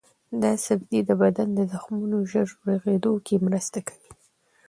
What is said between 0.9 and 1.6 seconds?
د بدن د